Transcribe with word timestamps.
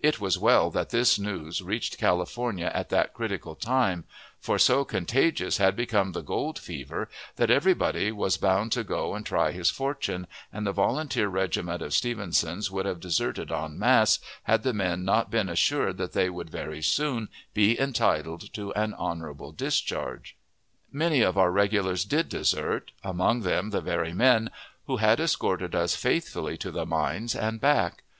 It 0.00 0.18
was 0.22 0.38
well 0.38 0.70
that 0.70 0.88
this 0.88 1.18
news 1.18 1.60
reached 1.60 1.98
California 1.98 2.72
at 2.74 2.88
that 2.88 3.12
critical 3.12 3.54
time; 3.54 4.04
for 4.40 4.58
so 4.58 4.86
contagious 4.86 5.58
had 5.58 5.76
become 5.76 6.12
the 6.12 6.22
"gold 6.22 6.58
fever" 6.58 7.10
that 7.34 7.50
everybody 7.50 8.10
was 8.10 8.38
bound 8.38 8.72
to 8.72 8.82
go 8.82 9.14
and 9.14 9.26
try 9.26 9.52
his 9.52 9.68
fortune, 9.68 10.28
and 10.50 10.66
the 10.66 10.72
volunteer 10.72 11.28
regiment 11.28 11.82
of 11.82 11.92
Stevenson's 11.92 12.70
would 12.70 12.86
have 12.86 13.00
deserted 13.00 13.52
en 13.52 13.78
masse, 13.78 14.18
had 14.44 14.62
the 14.62 14.72
men 14.72 15.04
not 15.04 15.30
been 15.30 15.50
assured 15.50 15.98
that 15.98 16.14
they 16.14 16.30
would 16.30 16.48
very 16.48 16.80
soon 16.80 17.28
be 17.52 17.78
entitled 17.78 18.50
to 18.54 18.72
an 18.72 18.94
honorable 18.94 19.52
discharge. 19.52 20.38
Many 20.90 21.20
of 21.20 21.36
our 21.36 21.52
regulars 21.52 22.06
did 22.06 22.30
desert, 22.30 22.92
among 23.04 23.40
them 23.42 23.68
the 23.68 23.82
very 23.82 24.14
men 24.14 24.50
who 24.86 24.96
had 24.96 25.20
escorted 25.20 25.74
us 25.74 25.94
faithfully 25.94 26.56
to 26.56 26.70
the 26.70 26.86
mines 26.86 27.34
and 27.34 27.60
back. 27.60 28.04